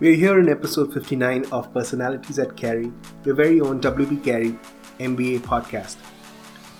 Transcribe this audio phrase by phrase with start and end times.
[0.00, 2.90] We're here in episode 59 of Personalities at Carey,
[3.22, 4.58] your very own WP Carey
[4.98, 5.96] MBA podcast.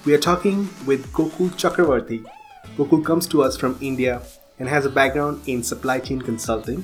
[0.06, 2.24] We are talking with Gokul Chakravarti.
[2.78, 4.22] Gokul comes to us from India
[4.58, 6.82] and has a background in supply chain consulting.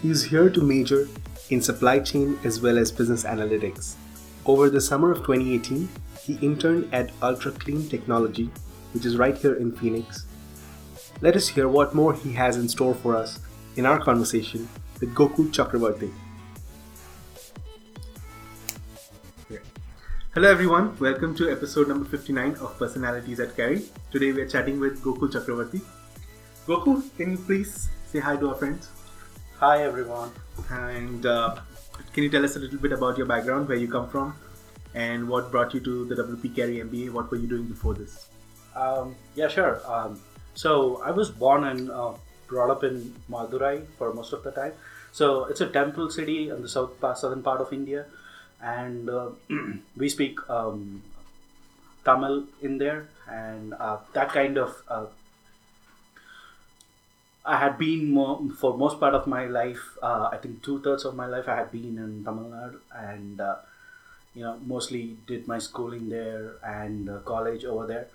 [0.00, 1.06] He is here to major
[1.50, 3.96] in supply chain as well as business analytics.
[4.46, 5.86] Over the summer of 2018,
[6.22, 8.50] he interned at Ultra Clean Technology,
[8.94, 10.24] which is right here in Phoenix.
[11.20, 13.38] Let us hear what more he has in store for us
[13.76, 14.66] in our conversation
[15.02, 16.10] with Gokul Chakravarti.
[20.34, 23.82] Hello everyone, welcome to episode number 59 of Personalities at Carey.
[24.12, 25.80] Today we are chatting with Gokul Chakravarti.
[26.68, 28.90] Gokul, can you please say hi to our friends?
[29.58, 30.30] Hi everyone.
[30.70, 31.56] And uh,
[32.12, 34.36] can you tell us a little bit about your background, where you come from,
[34.94, 37.10] and what brought you to the WP Carey MBA?
[37.10, 38.28] What were you doing before this?
[38.76, 39.82] Um, yeah, sure.
[39.84, 40.20] Um,
[40.54, 42.12] so I was born and uh,
[42.46, 44.72] brought up in Madurai for most of the time.
[45.12, 48.06] So it's a temple city in the south southern part of India,
[48.62, 49.30] and uh,
[49.96, 51.02] we speak um,
[52.04, 54.82] Tamil in there, and uh, that kind of.
[54.88, 55.06] Uh,
[57.44, 59.98] I had been more, for most part of my life.
[60.00, 63.40] Uh, I think two thirds of my life I had been in Tamil Nadu, and
[63.40, 63.56] uh,
[64.34, 68.06] you know mostly did my schooling there and college over there.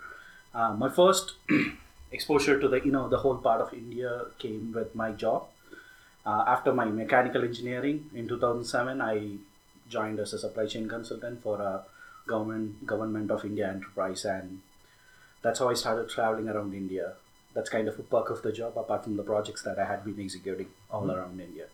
[0.53, 1.33] my first
[2.11, 5.47] exposure to the you know the whole part of India came with my job.
[6.27, 9.37] Uh, after my mechanical engineering in 2007, I
[9.87, 11.83] joined as a supply chain consultant for a
[12.27, 14.59] government government of India enterprise, and
[15.41, 17.13] that's how I started traveling around India.
[17.53, 20.03] That's kind of a perk of the job, apart from the projects that I had
[20.03, 21.11] been executing all mm-hmm.
[21.11, 21.67] around India.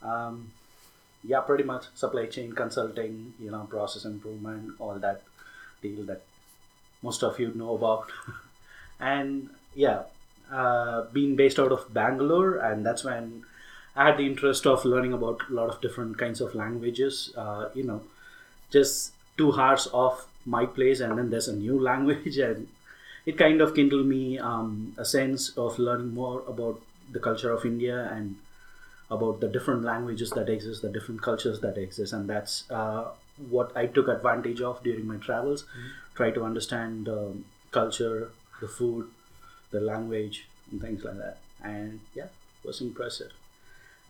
[0.00, 0.52] Um,
[1.24, 5.22] yeah, pretty much supply chain consulting, you know, process improvement, all that
[5.82, 6.22] deal that
[7.02, 8.12] most of you know about.
[9.00, 10.02] and yeah,
[10.50, 13.44] uh, being based out of Bangalore, and that's when
[13.96, 17.32] I had the interest of learning about a lot of different kinds of languages.
[17.36, 18.02] Uh, you know,
[18.70, 22.68] just two hours off my place, and then there's a new language, and
[23.26, 26.80] it kind of kindled me um, a sense of learning more about
[27.12, 28.36] the culture of India and
[29.10, 33.08] about the different languages that exist, the different cultures that exist, and that's uh,
[33.48, 35.64] what I took advantage of during my travels.
[35.64, 35.88] Mm-hmm.
[36.14, 39.08] Try to understand um, culture, the food,
[39.70, 41.38] the language, and things like that.
[41.62, 43.32] And yeah, it was impressive.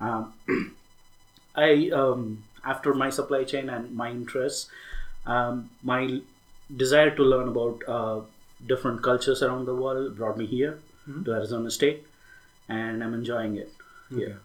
[0.00, 0.34] Um,
[1.54, 4.70] I um, after my supply chain and my interests,
[5.26, 6.20] um, my
[6.76, 8.20] desire to learn about uh,
[8.66, 10.78] different cultures around the world brought me here
[11.08, 11.24] mm-hmm.
[11.24, 12.06] to Arizona State,
[12.68, 13.72] and I'm enjoying it
[14.12, 14.20] okay.
[14.20, 14.40] here.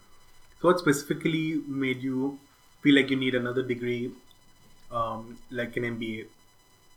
[0.60, 2.38] So, what specifically made you
[2.82, 4.12] feel like you need another degree,
[4.90, 6.26] um, like an MBA,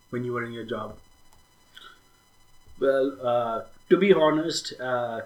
[0.09, 0.97] when you were in your job?
[2.79, 5.21] Well, uh, to be honest, uh,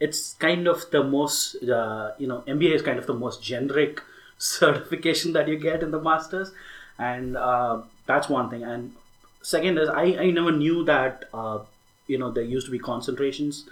[0.00, 4.00] it's kind of the most, uh, you know, MBA is kind of the most generic
[4.38, 6.52] certification that you get in the masters,
[6.98, 8.62] and uh, that's one thing.
[8.62, 8.94] And
[9.42, 11.60] second is, I, I never knew that, uh,
[12.06, 13.64] you know, there used to be concentrations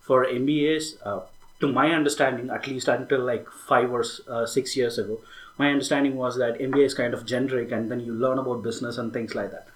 [0.00, 0.96] for MBAs.
[1.04, 1.20] Uh,
[1.60, 4.02] to my understanding, at least until like five or
[4.46, 5.20] six years ago,
[5.58, 8.98] my understanding was that MBA is kind of generic, and then you learn about business
[8.98, 9.68] and things like that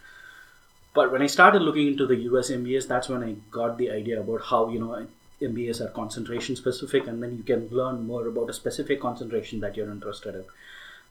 [0.96, 4.20] but when I started looking into the US MBAs, that's when I got the idea
[4.20, 5.06] about how, you know,
[5.40, 9.76] MBAs are concentration specific, and then you can learn more about a specific concentration that
[9.76, 10.44] you're interested in.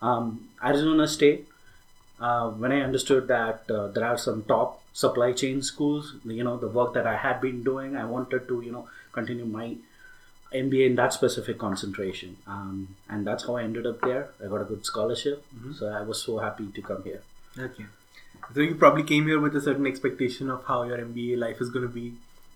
[0.01, 1.47] Um, Arizona State,
[2.19, 6.57] uh, when I understood that uh, there are some top supply chain schools, you know,
[6.57, 9.75] the work that I had been doing, I wanted to, you know, continue my
[10.53, 12.38] MBA in that specific concentration.
[12.47, 14.29] Um, and that's how I ended up there.
[14.44, 15.73] I got a good scholarship, mm-hmm.
[15.73, 17.22] so I was so happy to come here.
[17.59, 17.85] Okay.
[18.54, 21.70] So you probably came here with a certain expectation of how your MBA life is
[21.70, 22.14] going to be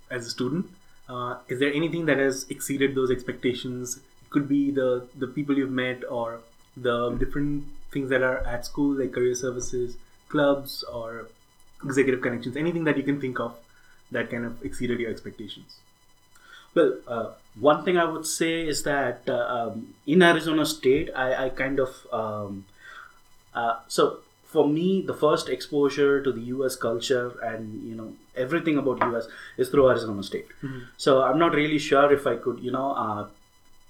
[0.10, 0.68] as a student.
[1.08, 3.98] Uh, is there anything that has exceeded those expectations?
[3.98, 6.42] It could be the the people you've met or
[6.78, 9.98] the different things that are at school, like career services,
[10.28, 11.28] clubs, or
[11.84, 12.56] executive connections.
[12.56, 13.58] Anything that you can think of
[14.12, 15.78] that kind of exceeded your expectations.
[16.76, 21.46] Well, uh, one thing I would say is that uh, um, in Arizona State, I,
[21.46, 22.66] I kind of um,
[23.54, 26.76] uh, so for me, the first exposure to the U.S.
[26.76, 29.28] culture and you know everything about U.S.
[29.58, 30.48] is through Arizona State.
[30.64, 30.80] Mm-hmm.
[30.98, 33.28] So I'm not really sure if I could you know uh,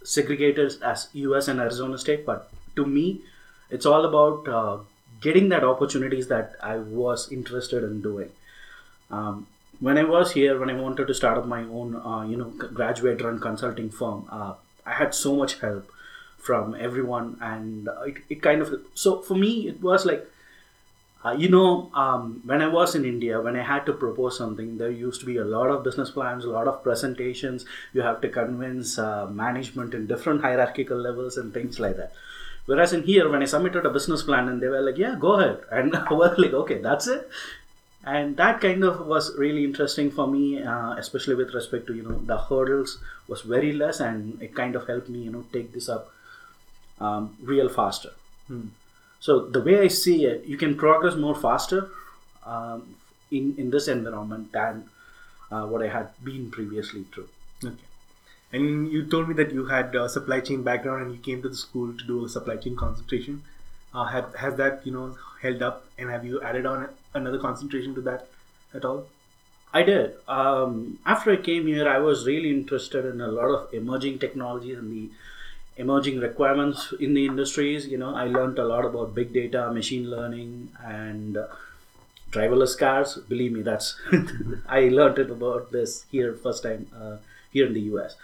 [0.04, 1.48] segregate it as U.S.
[1.48, 3.22] and Arizona State, but to me,
[3.70, 4.78] it's all about uh,
[5.22, 8.30] getting that opportunities that I was interested in doing.
[9.10, 9.48] Um,
[9.80, 12.50] when I was here, when I wanted to start up my own, uh, you know,
[12.50, 15.90] graduate-run consulting firm, uh, I had so much help
[16.38, 20.28] from everyone, and it, it kind of so for me it was like
[21.24, 24.78] Uh, you know, um, when I was in India, when I had to propose something,
[24.78, 27.66] there used to be a lot of business plans, a lot of presentations.
[27.92, 32.14] You have to convince uh, management in different hierarchical levels and things like that.
[32.68, 35.34] Whereas in here, when I submitted a business plan, and they were like, "Yeah, go
[35.34, 37.30] ahead," and I was like, "Okay, that's it."
[38.06, 42.04] And that kind of was really interesting for me, uh, especially with respect to you
[42.04, 45.74] know the hurdles was very less, and it kind of helped me you know take
[45.74, 46.14] this up
[47.02, 48.12] um, real faster.
[48.48, 48.68] Hmm.
[49.20, 51.90] So the way I see it, you can progress more faster
[52.46, 52.96] um,
[53.32, 54.90] in in this environment than
[55.52, 57.30] uh, what I had been previously through.
[57.64, 57.90] Okay.
[58.52, 61.50] And you told me that you had a supply chain background and you came to
[61.50, 63.44] the school to do a supply chain concentration.
[63.94, 67.96] Uh, have, has that you know held up and have you added on another concentration
[67.96, 68.28] to that
[68.74, 69.08] at all?
[69.72, 70.16] I did.
[70.28, 74.78] Um, after I came here, I was really interested in a lot of emerging technologies
[74.78, 75.10] and the
[75.80, 77.88] emerging requirements in the industries.
[77.88, 81.48] You know, I learned a lot about big data, machine learning, and uh,
[82.32, 83.16] driverless cars.
[83.28, 84.00] Believe me, that's
[84.68, 87.18] I learned it about this here first time uh,
[87.52, 88.16] here in the US,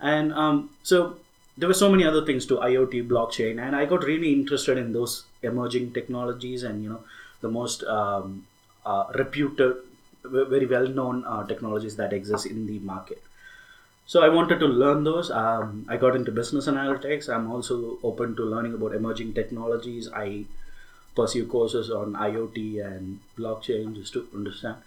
[0.00, 1.16] and um, so
[1.58, 4.92] there were so many other things to IoT, blockchain, and I got really interested in
[4.92, 7.02] those emerging technologies and you know
[7.40, 8.46] the most um,
[8.86, 9.76] uh, reputed,
[10.24, 13.22] very well known uh, technologies that exist in the market.
[14.10, 15.30] So I wanted to learn those.
[15.30, 17.32] Um, I got into business analytics.
[17.32, 20.08] I'm also open to learning about emerging technologies.
[20.12, 20.46] I
[21.14, 24.78] pursue courses on IoT and blockchain just to understand.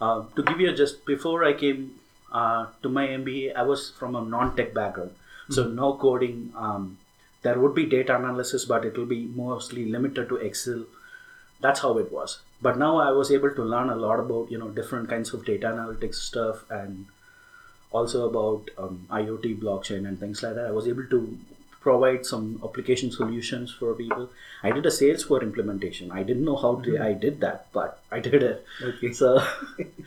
[0.00, 1.92] Uh, to give you a just before I came
[2.32, 5.12] uh, to my MBA, I was from a non-tech background,
[5.48, 6.52] so no coding.
[6.56, 6.98] Um,
[7.42, 10.86] there would be data analysis, but it will be mostly limited to Excel.
[11.60, 12.40] That's how it was.
[12.60, 15.46] But now I was able to learn a lot about you know different kinds of
[15.46, 17.06] data analytics stuff and
[17.92, 20.66] also about um, IoT, blockchain, and things like that.
[20.66, 21.38] I was able to
[21.80, 24.30] provide some application solutions for people.
[24.62, 26.10] I did a Salesforce implementation.
[26.12, 28.64] I didn't know how to, I did that, but I did it.
[28.82, 29.12] Okay.
[29.12, 29.44] So,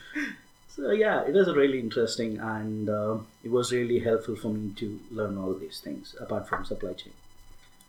[0.70, 5.00] so yeah, it was really interesting, and uh, it was really helpful for me to
[5.12, 7.14] learn all these things apart from supply chain.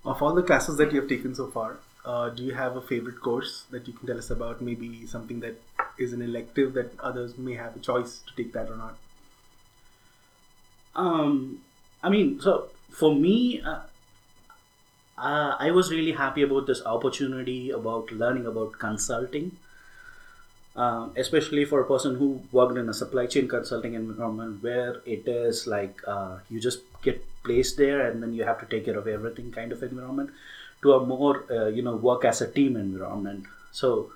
[0.04, 2.80] Of all the classes that you have taken so far, uh, do you have a
[2.80, 4.60] favorite course that you can tell us about?
[4.60, 5.60] Maybe something that
[5.98, 8.96] is an elective that others may have a choice to take that or not.
[10.96, 11.60] Um,
[12.02, 13.80] I mean, so for me, uh,
[15.18, 19.52] uh, I was really happy about this opportunity about learning about consulting,
[20.74, 25.26] um, especially for a person who worked in a supply chain consulting environment where it
[25.26, 28.98] is like uh, you just get placed there and then you have to take care
[28.98, 30.30] of everything kind of environment
[30.82, 33.44] to a more uh, you know work as a team environment.
[33.72, 34.10] So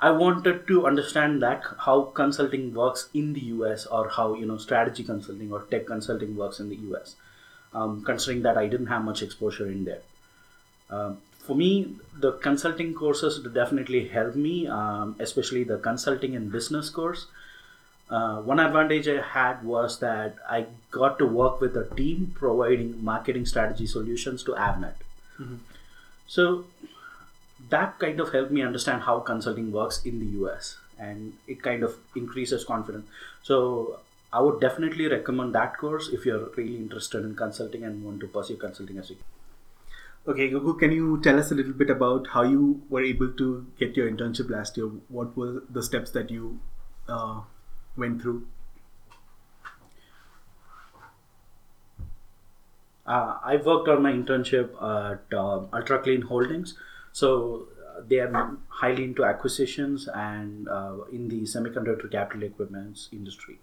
[0.00, 4.56] I wanted to understand that how consulting works in the US or how you know
[4.56, 7.16] strategy consulting or tech consulting works in the US.
[7.74, 10.00] Um, considering that I didn't have much exposure in there.
[10.88, 16.88] Um, for me, the consulting courses definitely helped me, um, especially the consulting and business
[16.88, 17.26] course.
[18.10, 23.04] Uh, one advantage I had was that I got to work with a team providing
[23.04, 24.94] marketing strategy solutions to Avnet.
[26.26, 26.64] So
[27.70, 31.82] that kind of helped me understand how consulting works in the US and it kind
[31.82, 33.06] of increases confidence.
[33.42, 34.00] So
[34.32, 38.26] I would definitely recommend that course if you're really interested in consulting and want to
[38.28, 39.14] pursue consulting as a
[40.26, 43.66] Okay, Gokul, can you tell us a little bit about how you were able to
[43.78, 44.90] get your internship last year?
[45.08, 46.60] What were the steps that you
[47.08, 47.40] uh,
[47.96, 48.46] went through?
[53.06, 56.74] Uh, I worked on my internship at um Ultra Clean Holdings.
[57.12, 63.58] So uh, they are highly into acquisitions and uh, in the semiconductor capital equipment industry.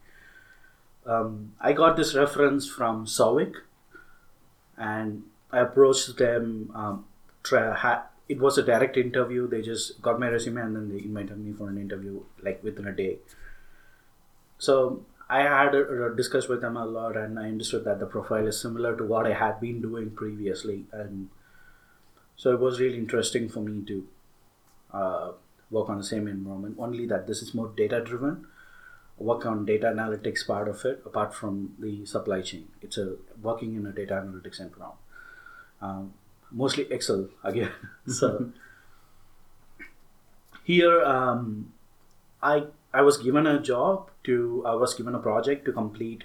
[1.06, 3.54] Um, I got this reference from Sovic,
[4.78, 6.72] and I approached them.
[6.74, 7.06] Um,
[7.44, 9.48] try, ha- it was a direct interview.
[9.48, 12.88] They just got my resume and then they invited me for an interview like within
[12.88, 13.20] a day.
[14.58, 15.76] So I had
[16.16, 19.26] discussed with them a lot, and I understood that the profile is similar to what
[19.26, 21.30] I had been doing previously, and
[22.36, 24.08] so it was really interesting for me to
[24.94, 25.32] uh,
[25.70, 26.76] work on the same environment.
[26.80, 28.48] Only that this is more data driven.
[29.18, 32.68] Work on data analytics part of it, apart from the supply chain.
[32.82, 35.00] It's a working in a data analytics environment.
[35.82, 36.14] Um,
[36.52, 37.72] mostly Excel again.
[38.08, 38.52] so
[40.64, 41.74] here, um,
[42.42, 46.24] I I was given a job to I was given a project to complete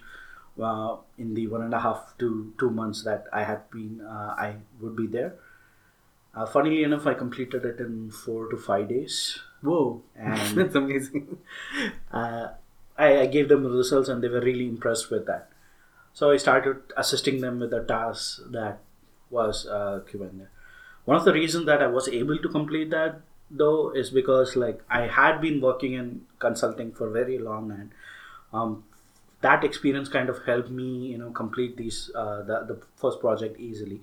[0.60, 4.34] uh, in the one and a half to two months that I had been uh,
[4.36, 5.34] I would be there.
[6.34, 9.40] Uh, funnily enough, I completed it in four to five days.
[9.62, 11.38] Whoa, And- that's amazing.
[12.12, 12.48] Uh,
[12.96, 15.48] I, I gave them the results and they were really impressed with that.
[16.12, 18.80] So I started assisting them with the tasks that
[19.30, 20.50] was uh, given there.
[21.04, 23.20] One of the reasons that I was able to complete that
[23.50, 27.90] though is because like I had been working in consulting for very long and
[28.52, 28.84] um,
[29.40, 33.58] that experience kind of helped me you know complete these uh, the, the first project
[33.58, 34.00] easily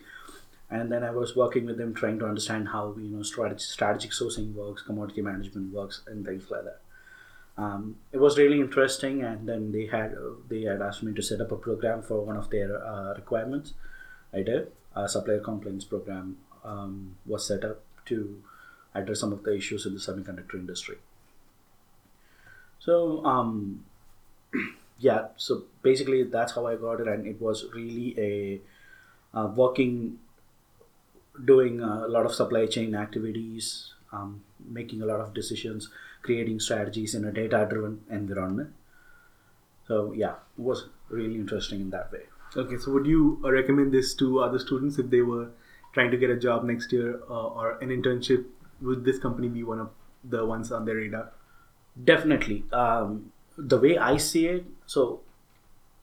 [0.69, 4.11] and then I was working with them trying to understand how you know strategic, strategic
[4.11, 6.81] sourcing works, commodity management works, and things like that.
[7.57, 11.21] Um, it was really interesting, and then they had uh, they had asked me to
[11.21, 13.73] set up a program for one of their uh, requirements.
[14.33, 14.71] I did.
[14.95, 18.41] A supplier complaints program um, was set up to
[18.93, 20.97] address some of the issues in the semiconductor industry.
[22.79, 23.85] So um,
[24.99, 30.19] yeah, so basically that's how I got it, and it was really a uh, working,
[31.45, 35.89] doing a lot of supply chain activities, um, making a lot of decisions,
[36.21, 38.73] creating strategies in a data-driven environment.
[39.87, 42.23] So yeah, it was really interesting in that way.
[42.55, 45.49] Okay, so would you uh, recommend this to other students if they were
[45.93, 48.45] trying to get a job next year uh, or an internship?
[48.81, 49.89] Would this company be one of
[50.23, 51.31] the ones on their radar?
[52.03, 52.63] Definitely.
[52.71, 55.21] Um, the way I see it, so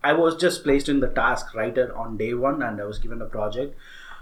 [0.03, 3.23] I was just placed in the task writer on day one and I was given
[3.23, 3.77] a project.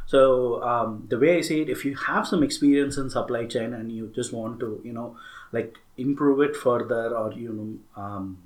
[0.06, 3.72] So um, the way I see it, if you have some experience in supply chain
[3.72, 5.16] and you just want to, you know,
[5.52, 8.42] like improve it further or, you know, um,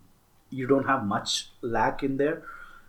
[0.50, 2.42] you don't have much lack in there,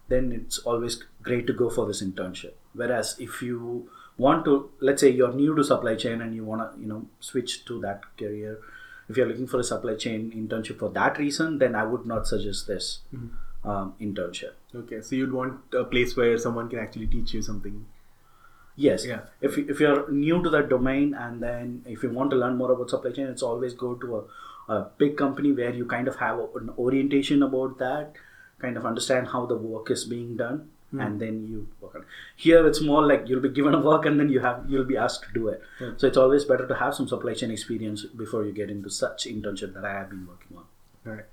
[0.10, 2.54] then it's always great to go for this internship.
[2.74, 6.62] Whereas if you want to, let's say you're new to supply chain and you want
[6.74, 8.60] to, you know, switch to that career,
[9.10, 12.28] if you're looking for a supply chain internship for that reason, then I would not
[12.28, 13.70] suggest this Mm-hmm.
[13.70, 14.52] um, internship.
[14.76, 17.86] Okay, so you'd want a place where someone can actually teach you something.
[18.86, 19.06] Yes.
[19.06, 19.22] Yeah.
[19.42, 22.56] If, you- if you're new to that domain and then if you want to learn
[22.58, 26.08] more about supply chain, it's always go to a, a big company where you kind
[26.08, 28.14] of have an orientation about that,
[28.60, 30.70] kind of understand how the work is being done,
[31.06, 32.08] and then you work on it.
[32.36, 34.96] Here it's more like you'll be given a work and then you have you'll be
[35.06, 35.62] asked to do it.
[35.82, 35.92] Yeah.
[35.98, 39.26] So it's always better to have some supply chain experience before you get into such
[39.26, 40.64] internship that I have been working on.
[41.06, 41.26] All right.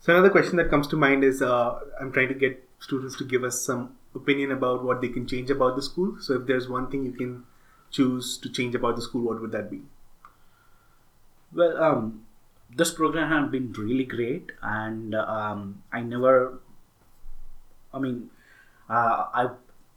[0.00, 3.24] So another question that comes to mind is uh, I'm trying to get students to
[3.24, 6.16] give us some opinion about what they can change about the school.
[6.20, 7.44] So if there's one thing you can
[7.90, 9.82] choose to change about the school, what would that be?
[11.52, 12.26] Well, um,
[12.74, 16.60] this program has been really great, and um, I never.
[17.92, 18.30] I mean,
[18.88, 19.48] uh, I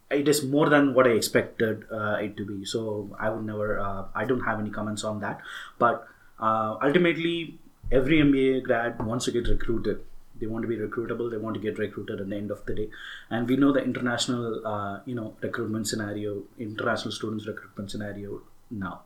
[0.09, 2.65] it is more than what I expected uh, it to be.
[2.65, 3.79] So I would never.
[3.79, 5.41] Uh, I don't have any comments on that.
[5.77, 6.07] But
[6.39, 7.59] uh, ultimately,
[7.91, 10.01] every MBA grad wants to get recruited.
[10.43, 11.31] They want to be recruitable.
[11.31, 12.89] They want to get recruited at the end of the day,
[13.29, 19.01] and we know the international, uh, you know, recruitment scenario, international students recruitment scenario now.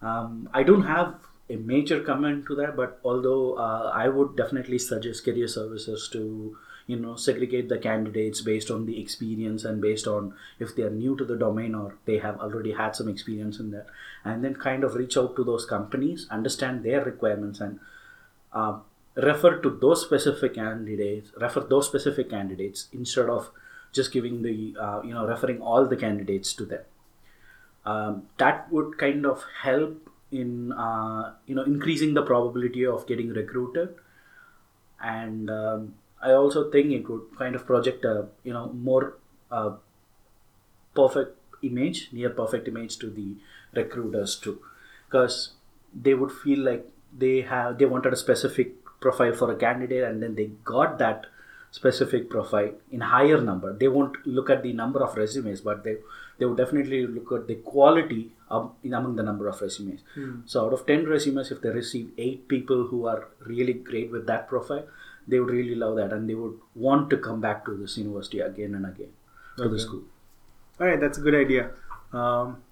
[0.00, 1.14] Um, I don't have
[1.50, 6.56] a major comment to that, but although uh, I would definitely suggest career services to
[6.86, 10.90] you know segregate the candidates based on the experience and based on if they are
[10.90, 13.86] new to the domain or they have already had some experience in that,
[14.24, 17.78] and then kind of reach out to those companies, understand their requirements, and
[18.52, 18.78] uh,
[19.14, 23.50] refer to those specific candidates, refer those specific candidates instead of
[23.92, 26.82] just giving the uh, you know referring all the candidates to them.
[27.84, 33.30] Um, that would kind of help in uh, you know increasing the probability of getting
[33.30, 33.94] recruited.
[35.00, 39.16] And um, i also think it would kind of project a you know more
[39.50, 39.72] uh,
[40.94, 43.34] perfect image near perfect image to the
[43.74, 44.60] recruiters too.
[45.08, 45.52] Because
[45.92, 50.22] they would feel like they have they wanted a specific profile for a candidate and
[50.22, 51.26] then they got that
[51.70, 53.72] specific profile in higher number.
[53.72, 55.96] They won't look at the number of resumes but they
[56.38, 60.00] they would definitely look at the quality of, in among the number of resumes.
[60.46, 64.26] So out of 10 resumes if they receive 8 people who are really great with
[64.26, 64.86] that profile
[65.26, 68.40] they would really love that and they would want to come back to this university
[68.40, 69.12] again and again
[69.56, 70.02] to the school.
[70.80, 71.70] All right, that's a good idea.
[72.12, 72.62] Um,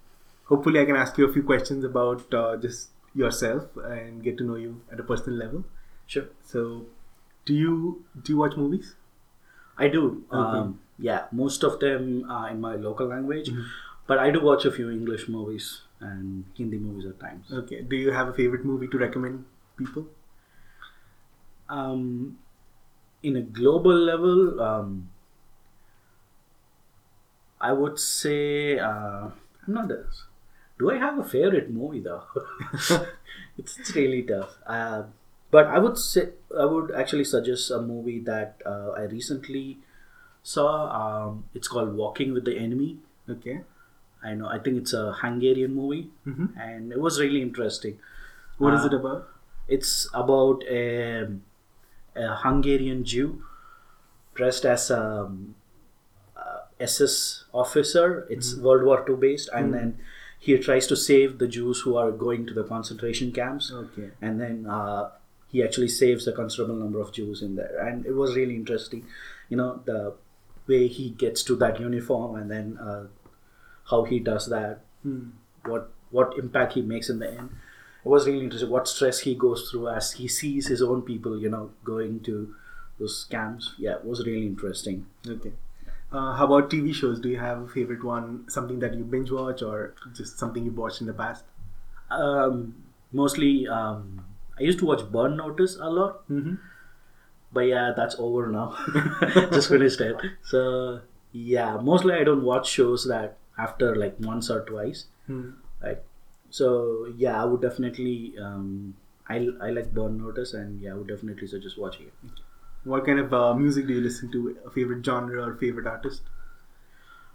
[0.45, 4.43] hopefully, I can ask you a few questions about uh, just yourself and get to
[4.43, 5.63] know you at a personal level.
[6.13, 6.63] Sure So,
[7.45, 7.75] do you
[8.21, 8.95] do you watch movies?
[9.77, 10.23] I do.
[10.31, 10.59] Okay.
[10.59, 13.49] Um, yeah, most of them are in my local language,
[14.07, 17.53] but I do watch a few English movies and Hindi movies at times.
[17.61, 17.81] Okay.
[17.93, 19.45] Do you have a favorite movie to recommend
[19.77, 20.05] people?
[21.69, 22.37] Um,
[23.23, 25.09] in a global level, um,
[27.59, 29.29] I would say uh,
[29.65, 30.23] I'm not this.
[30.77, 32.23] Do I have a favorite movie though?
[33.57, 34.57] it's, it's really tough.
[34.67, 35.03] Uh,
[35.51, 39.77] but I would say I would actually suggest a movie that uh, I recently
[40.43, 40.69] saw.
[41.01, 42.97] Um, it's called Walking with the Enemy.
[43.29, 43.61] Okay.
[44.23, 44.47] I know.
[44.47, 46.49] I think it's a Hungarian movie, Mhm.
[46.65, 47.97] and it was really interesting.
[48.57, 49.29] What is Uh, it about?
[49.67, 51.27] It's about a,
[52.15, 53.43] a Hungarian Jew
[54.35, 55.03] dressed as a
[56.35, 58.27] uh, SS officer.
[58.29, 59.97] It's World War II based, and then
[60.39, 64.11] he tries to save the Jews who are going to the concentration camps, Okay.
[64.21, 65.09] and then uh,
[65.51, 69.05] he actually saves a considerable number of Jews in there, and it was really interesting.
[69.49, 70.13] You know the
[70.67, 73.07] way he gets to that uniform, and then uh,
[73.89, 75.29] how he does that, Hmm.
[75.65, 77.49] what what impact he makes in the end.
[78.05, 78.69] It was really interesting.
[78.69, 82.55] What stress he goes through as he sees his own people, you know, going to
[82.99, 83.73] those camps.
[83.77, 85.05] Yeah, it was really interesting.
[85.27, 85.53] Okay.
[86.11, 87.19] Uh, how about TV shows?
[87.19, 88.43] Do you have a favorite one?
[88.49, 91.45] Something that you binge watch, or just something you've watched in the past?
[92.09, 92.75] Um,
[93.11, 94.25] mostly, um,
[94.59, 96.55] I used to watch Burn Notice a lot, Mm-hmm.
[97.53, 98.75] but yeah, that's over now.
[99.51, 100.17] Just finished it.
[100.43, 105.05] So yeah, mostly I don't watch shows that after like once or twice.
[105.27, 105.51] Hmm.
[105.81, 106.03] Like
[106.49, 108.35] so, yeah, I would definitely.
[108.41, 108.95] Um,
[109.29, 112.13] I, I like Burn Notice, and yeah, I would definitely suggest watching it.
[112.83, 114.57] What kind of uh, music do you listen to?
[114.65, 116.21] A favorite genre or favorite artist?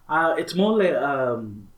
[0.09, 1.69] Uh, it's more like um,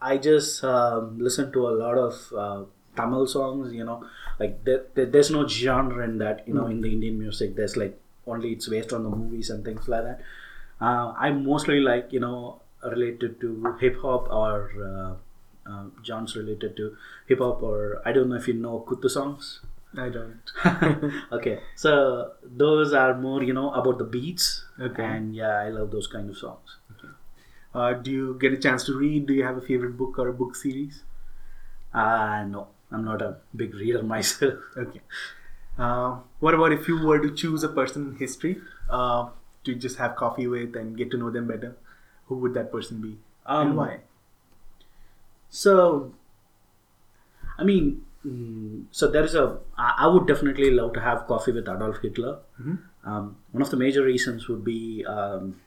[0.00, 2.64] I just um, listen to a lot of uh,
[2.96, 3.72] Tamil songs.
[3.72, 4.04] You know,
[4.38, 6.46] like there, there, there's no genre in that.
[6.46, 9.64] You know, in the Indian music, there's like only it's based on the movies and
[9.64, 10.20] things like that.
[10.80, 16.76] Uh, I mostly like you know related to hip hop or uh, uh, genres related
[16.76, 16.96] to
[17.26, 19.60] hip hop or I don't know if you know Kuthu songs.
[19.96, 21.22] I don't.
[21.32, 24.64] okay, so those are more you know about the beats.
[24.80, 25.04] Okay.
[25.04, 26.78] And yeah, I love those kind of songs.
[27.74, 29.26] Uh, do you get a chance to read?
[29.26, 31.02] Do you have a favorite book or a book series?
[31.92, 34.54] Uh, no, I'm not a big reader myself.
[34.84, 35.00] Okay.
[35.76, 38.56] Uh, what about if you were to choose a person in history
[38.88, 39.28] uh,
[39.64, 41.76] to just have coffee with and get to know them better?
[42.26, 43.16] Who would that person be?
[43.46, 44.00] and Um, why?
[45.50, 46.12] So,
[47.58, 49.58] I mean, mm, so there is a.
[49.76, 52.38] I would definitely love to have coffee with Adolf Hitler.
[52.60, 52.78] Mhm.
[53.04, 55.04] Um, one of the major reasons would be.
[55.04, 55.60] Um,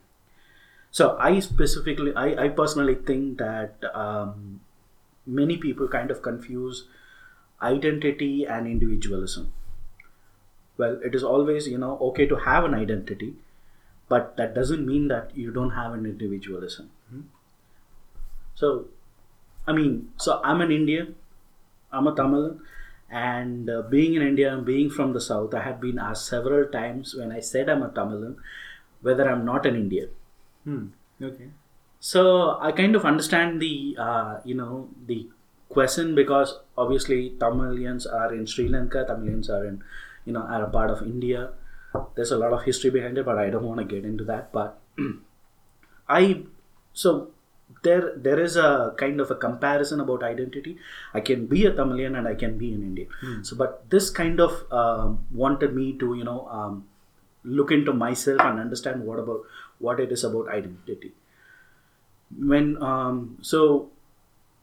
[0.92, 4.62] so I specifically, I, I personally think that um,
[5.26, 6.86] many people kind of confuse
[7.62, 9.54] identity and individualism.
[10.78, 13.36] Well, it is always you know okay to have an identity,
[14.08, 16.92] but that doesn't mean that you don't have an individualism.
[18.56, 18.88] So
[19.68, 21.16] I mean, so I'm an Indian,
[21.92, 22.60] I'm a Tamil,
[23.10, 26.68] and uh, being in India and being from the south, I have been asked several
[26.70, 28.36] times when I said I'm a Tamilan
[29.02, 30.10] whether I'm not an Indian.
[30.64, 30.88] Hmm.
[31.22, 31.50] Okay.
[32.00, 35.28] So I kind of understand the uh, you know the
[35.70, 39.84] question because obviously Tamilians are in Sri Lanka, Tamilians are in
[40.26, 41.50] you know are a part of India.
[42.16, 44.52] There's a lot of history behind it, but I don't want to get into that.
[44.52, 44.80] But
[46.10, 46.44] I
[46.94, 47.30] so
[47.84, 50.78] there there is a kind of a comparison about identity.
[51.14, 53.10] I can be a Tamilian and I can be an Indian.
[53.44, 56.86] So, but this kind of um, wanted me to you know um,
[57.44, 59.42] look into myself and understand what about
[59.80, 61.14] what it is about identity
[62.36, 63.90] when um, so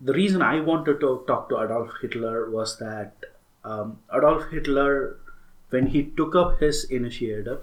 [0.00, 3.14] the reason I wanted to talk to Adolf Hitler was that
[3.64, 5.16] um, Adolf Hitler,
[5.70, 7.60] when he took up his initiative,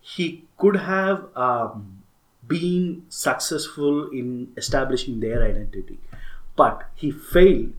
[0.00, 2.02] he could have um,
[2.46, 5.98] been successful in establishing their identity,
[6.56, 7.72] but he failed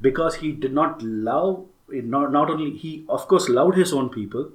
[0.00, 1.66] because he did not love.
[1.90, 4.50] Not not only he of course loved his own people,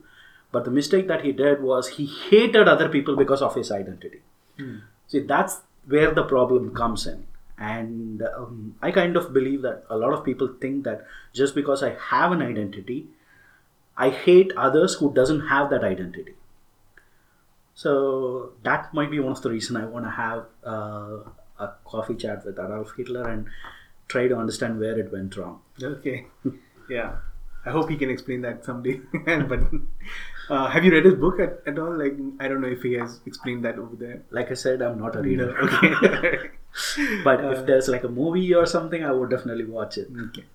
[0.51, 4.21] but the mistake that he did was he hated other people because of his identity.
[5.07, 7.25] See, that's where the problem comes in.
[7.63, 11.81] And um, I kind of believe that a lot of people think that just because
[11.81, 13.07] I have an identity,
[13.95, 16.33] I hate others who doesn't have that identity.
[17.73, 21.19] So that might be one of the reason I want to have uh,
[21.57, 23.47] a coffee chat with Adolf Hitler and
[24.09, 25.61] try to understand where it went wrong.
[25.81, 26.25] Okay.
[26.89, 27.15] yeah.
[27.65, 28.99] I hope he can explain that someday.
[29.25, 29.61] but
[30.49, 31.97] uh, have you read his book at, at all?
[31.97, 34.23] Like, I don't know if he has explained that over there.
[34.31, 35.53] Like I said, I'm not a reader.
[35.53, 36.49] No, okay.
[37.23, 40.09] but Uh, if there's like a movie or something, I would definitely watch it.
[40.27, 40.45] Okay.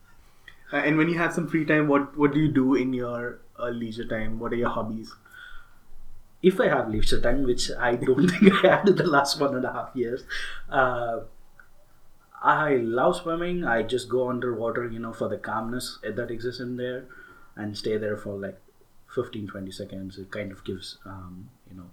[0.73, 3.41] Uh, and when you have some free time, what what do you do in your
[3.59, 4.39] uh, leisure time?
[4.39, 5.15] What are your hobbies?
[6.43, 9.55] if I have leisure time, which I don't think I had in the last one
[9.57, 10.23] and a half years,
[10.71, 11.21] uh,
[12.43, 13.65] I love swimming.
[13.65, 17.07] I just go underwater, you know, for the calmness that exists in there
[17.57, 18.61] and stay there for like
[19.15, 20.19] 15 20 seconds.
[20.19, 21.91] It kind of gives, um, you know,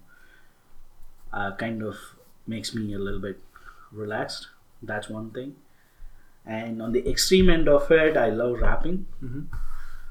[1.32, 1.96] uh, kind of
[2.46, 3.40] makes me a little bit
[3.92, 4.48] relaxed.
[4.82, 5.56] That's one thing.
[6.44, 9.06] And on the extreme end of it, I love rapping.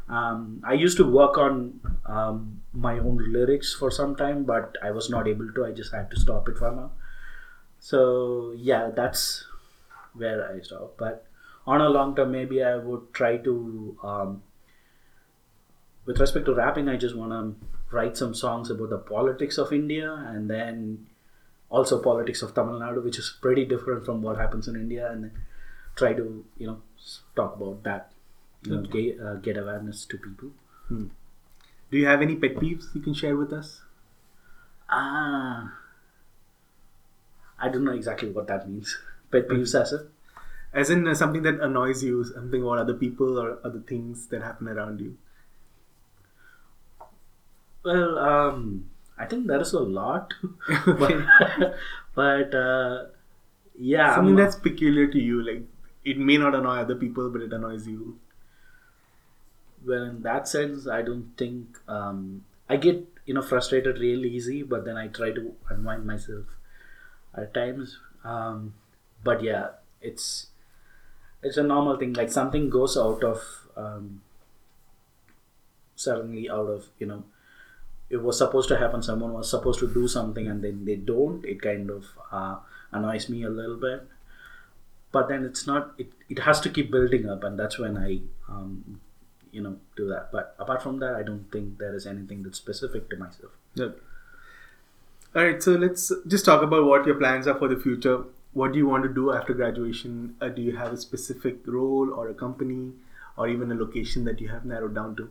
[0.07, 4.91] Um, I used to work on um, my own lyrics for some time, but I
[4.91, 5.65] was not able to.
[5.65, 6.91] I just had to stop it for now.
[7.79, 9.45] So yeah, that's
[10.13, 10.97] where I stopped.
[10.97, 11.25] But
[11.65, 13.97] on a long term, maybe I would try to.
[14.03, 14.43] Um,
[16.05, 19.73] with respect to rapping, I just want to write some songs about the politics of
[19.73, 21.07] India, and then
[21.69, 25.31] also politics of Tamil Nadu, which is pretty different from what happens in India, and
[25.95, 26.81] try to you know
[27.35, 28.11] talk about that,
[28.63, 30.51] you know, get, uh, get awareness to people.
[31.91, 33.81] Do you have any pet peeves you can share with us?
[34.89, 35.73] Ah,
[37.59, 38.97] I don't know exactly what that means.
[39.31, 40.07] Pet peeves as a
[40.73, 44.43] As in uh, something that annoys you, something about other people or other things that
[44.43, 45.17] happen around you.
[47.83, 50.33] well, um, I think there is a lot,
[50.85, 51.75] but,
[52.15, 53.05] but uh,
[53.77, 55.63] yeah, something I'm- that's peculiar to you, like
[56.03, 58.19] it may not annoy other people, but it annoys you.
[59.87, 62.19] well in that sense i don't think um,
[62.69, 66.45] i get you know frustrated real easy but then i try to unwind myself
[67.41, 67.99] at times.
[68.23, 68.73] Um,
[69.23, 69.67] but yeah
[70.01, 70.47] it's
[71.43, 72.13] it's a normal thing.
[72.13, 73.41] Like something goes out of
[73.77, 74.21] um,
[75.95, 77.23] suddenly out of you know
[78.09, 81.45] it was supposed to happen someone was supposed to do something and then they don't
[81.45, 82.57] it kind of uh,
[82.91, 84.03] annoys me a little bit
[85.11, 88.19] but then it's not it, it has to keep building up and that's when i
[88.49, 89.01] um,
[89.51, 92.57] you know do that but apart from that i don't think there is anything that's
[92.57, 93.97] specific to myself Yep.
[95.35, 98.23] All right, so let's just talk about what your plans are for the future.
[98.53, 100.35] What do you want to do after graduation?
[100.39, 102.93] Uh, do you have a specific role or a company
[103.35, 105.29] or even a location that you have narrowed down to?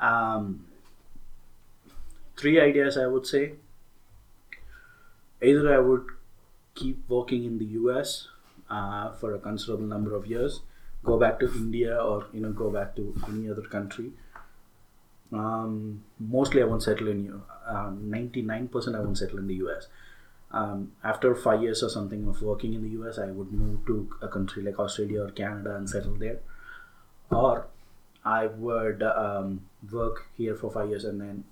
[0.00, 0.66] um,
[2.42, 3.44] three ideas i would say.
[5.50, 6.12] Either i would
[6.80, 8.28] keep working in the us
[8.70, 10.60] uh, for a considerable number of years
[11.04, 14.10] go back to india or you know go back to any other country.
[15.40, 16.04] Um,
[16.36, 19.86] mostly i won't settle in you um, 99% i won't settle in the us
[20.50, 24.10] um, after five years or something of working in the us i would move to
[24.20, 26.40] a country like australia or canada and settle there.
[27.30, 27.66] Or
[28.24, 31.44] I would um, work here for five years and then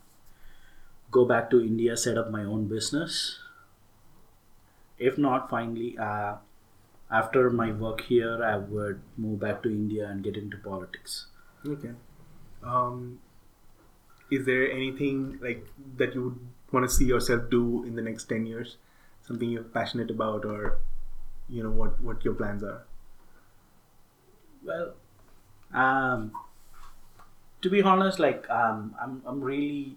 [1.10, 3.38] go back to India, set up my own business.
[4.98, 6.36] If not, finally, uh,
[7.10, 11.26] after my work here, I would move back to India and get into politics.
[11.66, 11.92] Okay.
[12.62, 13.20] Um,
[14.30, 16.38] is there anything like that you would
[16.72, 18.76] want to see yourself do in the next ten years?
[19.22, 20.78] Something you're passionate about, or
[21.48, 22.84] you know what what your plans are?
[24.62, 24.92] Well,
[25.72, 26.32] um,
[27.62, 29.96] to be honest, like um, I'm, I'm really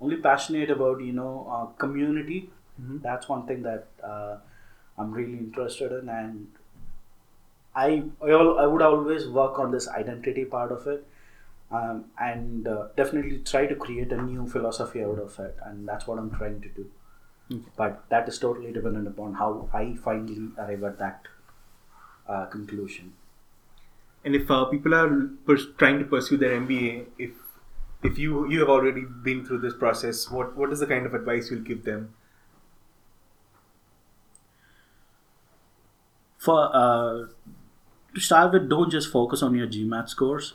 [0.00, 2.50] only passionate about you know uh, community.
[2.82, 3.02] Mhm.
[3.02, 4.36] That's one thing that uh,
[4.98, 6.48] I'm really interested in, and
[7.74, 11.06] I I, al- I would always work on this identity part of it,
[11.70, 16.06] um, and uh, definitely try to create a new philosophy out of it, and that's
[16.06, 16.90] what I'm trying to do.
[17.52, 17.70] Okay.
[17.76, 21.26] But that is totally dependent upon how I finally arrive at that
[22.28, 23.12] uh, conclusion.
[24.24, 27.32] And if uh, people are pers- trying to pursue their MBA, if
[28.04, 31.14] if you you have already been through this process, what what is the kind of
[31.14, 32.14] advice you'll give them?
[36.44, 37.26] for uh,
[38.14, 40.52] to start with don't just focus on your gmat scores.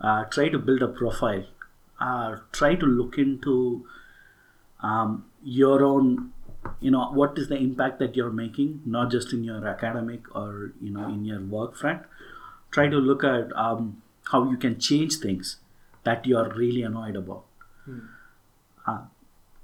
[0.00, 1.44] Uh, try to build a profile.
[2.00, 3.86] Uh, try to look into
[4.80, 6.32] um, your own
[6.80, 10.72] you know what is the impact that you're making not just in your academic or
[10.80, 12.02] you know in your work front.
[12.70, 15.56] Try to look at um, how you can change things
[16.04, 17.44] that you're really annoyed about.
[18.86, 18.98] Uh,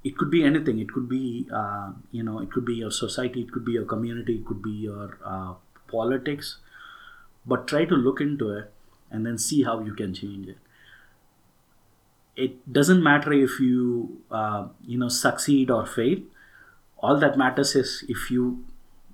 [0.03, 0.79] it could be anything.
[0.79, 3.41] It could be uh, you know it could be your society.
[3.41, 4.35] It could be your community.
[4.35, 5.53] It could be your uh,
[5.87, 6.57] politics.
[7.45, 8.71] But try to look into it
[9.09, 10.57] and then see how you can change it.
[12.35, 16.19] It doesn't matter if you uh, you know succeed or fail.
[16.99, 18.63] All that matters is if you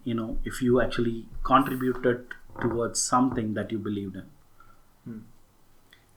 [0.04, 5.24] you know if you actually contributed towards something that you believed in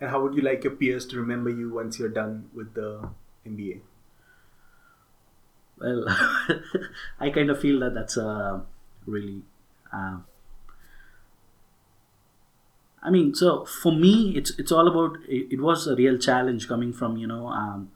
[0.01, 3.09] And how would you like your peers to remember you once you're done with the
[3.47, 3.81] MBA?
[5.81, 6.05] well
[7.21, 8.63] i kind of feel that that's a
[9.07, 9.43] really
[9.93, 10.19] uh,
[13.03, 16.69] i mean so for me it's it's all about it, it was a real challenge
[16.69, 17.91] coming from you know um,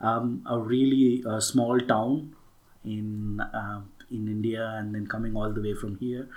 [0.00, 2.34] um, a really uh, small town
[2.84, 6.28] in uh, in india and then coming all the way from here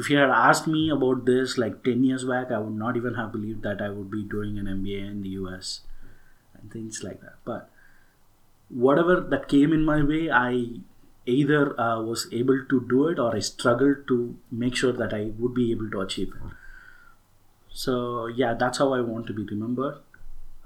[0.00, 3.18] if you had asked me about this like 10 years back i would not even
[3.20, 5.80] have believed that i would be doing an mba in the us
[6.54, 7.70] and things like that but
[8.70, 10.66] whatever that came in my way, I
[11.26, 15.30] either uh, was able to do it or I struggled to make sure that I
[15.38, 16.52] would be able to achieve it.
[17.68, 19.98] So yeah, that's how I want to be remembered.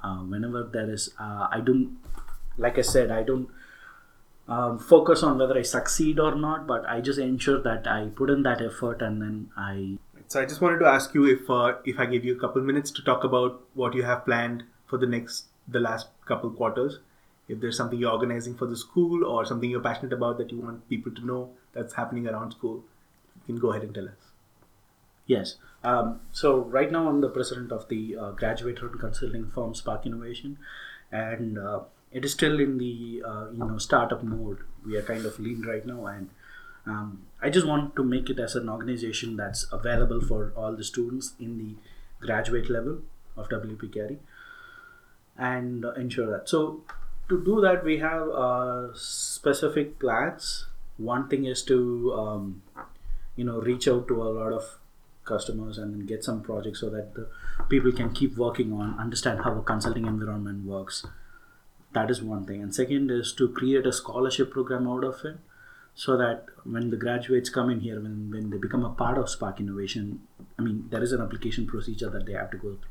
[0.03, 1.97] Uh, whenever there is, uh, I don't,
[2.59, 3.49] like I said, I don't
[4.48, 8.30] um, focus on whether I succeed or not, but I just ensure that I put
[8.30, 11.74] in that effort and then I So I just wanted to ask you if uh,
[11.85, 14.98] if I give you a couple minutes to talk about what you have planned for
[14.98, 16.98] the next the last couple quarters,
[17.48, 20.61] if there's something you're organizing for the school or something you're passionate about that you
[20.61, 22.85] want people to know that's happening around school,
[23.46, 24.33] you can go ahead and tell us.
[25.26, 25.57] Yes.
[25.83, 30.59] Um, so right now I'm the president of the uh, graduate consulting firm Spark Innovation,
[31.11, 31.80] and uh,
[32.14, 34.59] it is still in the uh, you know startup mode.
[34.87, 36.31] We are kind of lean right now, and
[36.87, 40.85] um, I just want to make it as an organization that's available for all the
[40.85, 43.00] students in the graduate level
[43.37, 44.18] of WP Carey,
[45.37, 46.48] and uh, ensure that.
[46.48, 46.85] So
[47.29, 50.66] to do that, we have uh, specific plans.
[50.96, 52.62] One thing is to um,
[53.35, 54.79] you know reach out to a lot of
[55.24, 57.27] customers and then get some projects so that the
[57.70, 61.07] people can keep working on understand how a consulting environment works
[61.94, 62.62] that is one thing.
[62.62, 65.38] And second is to create a scholarship program out of it
[65.94, 69.30] so that when the graduates come in here when, when they become a part of
[69.30, 70.20] spark innovation
[70.59, 72.90] i mean there is an application procedure that they have to go through.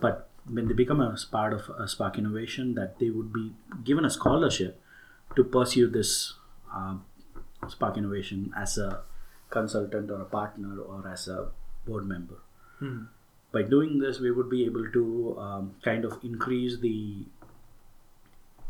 [0.00, 3.52] But when they become a part of a spark innovation that they would be
[3.84, 4.80] given a scholarship
[5.36, 6.34] to pursue this
[6.74, 6.96] uh,
[7.68, 9.02] spark innovation as a
[9.50, 11.48] consultant or a partner or as a
[11.86, 12.38] board member.
[12.78, 13.04] Hmm.
[13.52, 17.24] by doing this we would be able to um, kind of increase the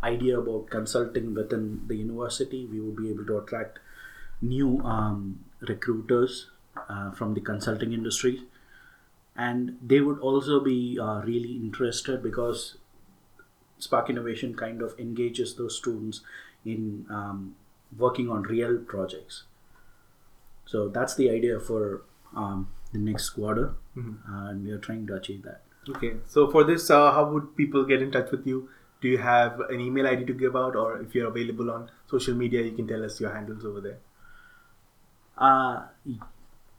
[0.04, 3.78] idea about consulting within the university we would be able to attract
[4.40, 6.50] new um, recruiters
[6.88, 8.42] uh, from the consulting industry
[9.36, 12.76] and they would also be uh, really interested because
[13.78, 16.20] spark innovation kind of engages those students
[16.64, 17.54] in um,
[17.98, 19.44] working on real projects
[20.66, 22.02] so that's the idea for
[22.36, 24.14] um, the next quarter Mhm.
[24.28, 27.46] uh, and we are trying to achieve that Okay, so for this, uh, how would
[27.56, 28.68] people get in touch with you?
[29.02, 32.34] Do you have an email ID to give out, or if you're available on social
[32.34, 33.98] media, you can tell us your handles over there.
[35.36, 35.82] uh,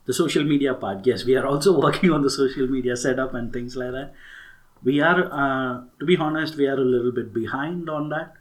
[0.05, 1.25] the social media part yes.
[1.25, 4.13] We are also working on the social media setup and things like that.
[4.83, 8.33] We are uh, to be honest we are a little bit behind on that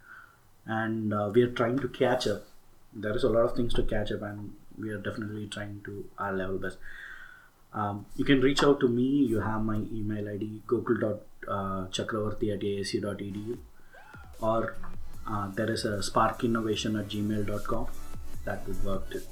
[0.66, 2.46] and uh, we are trying to catch up.
[2.92, 6.04] There is a lot of things to catch up and we are definitely trying to
[6.18, 6.78] our level best.
[7.72, 9.04] Um, you can reach out to me.
[9.32, 13.58] You have my email id gokul.chakravarti at asu.edu
[14.42, 14.76] or
[15.28, 17.86] uh, there is a sparkinnovation at gmail.com
[18.44, 19.22] that would work too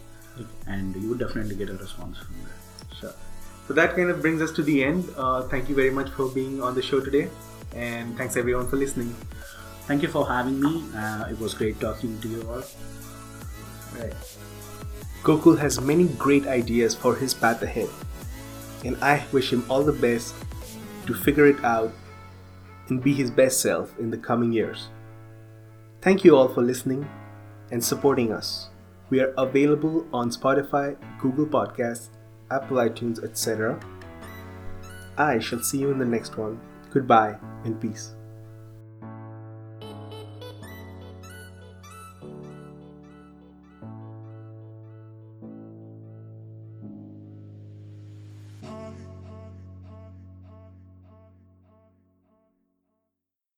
[0.66, 2.54] and you would definitely get a response from there
[2.98, 3.14] Sure.
[3.68, 5.08] So that kind of brings us to the end.
[5.16, 7.28] Uh, thank you very much for being on the show today,
[7.74, 9.14] and thanks everyone for listening.
[9.86, 12.62] thank you for having me uh, it was great talking to you all
[13.98, 14.14] Right.
[15.22, 17.88] Gokul has many great ideas for his path ahead,
[18.84, 20.34] and I wish him all the best
[21.06, 21.92] to figure it out
[22.88, 24.88] and be his best self in the coming years.
[26.02, 27.06] Thank you all for listening
[27.70, 28.70] and supporting us.
[29.10, 32.08] We are available on Spotify, Google Podcasts,
[32.50, 33.78] Apple iTunes, etc.
[35.18, 36.58] I shall see you in the next one.
[36.90, 38.14] Goodbye and peace.